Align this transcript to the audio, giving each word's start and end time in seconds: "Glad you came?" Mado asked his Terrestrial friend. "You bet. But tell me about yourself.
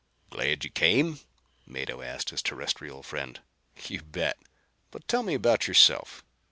"Glad 0.31 0.63
you 0.63 0.71
came?" 0.71 1.19
Mado 1.67 2.01
asked 2.01 2.31
his 2.31 2.41
Terrestrial 2.41 3.03
friend. 3.03 3.39
"You 3.87 4.01
bet. 4.01 4.35
But 4.89 5.07
tell 5.07 5.21
me 5.21 5.35
about 5.35 5.67
yourself. 5.67 6.23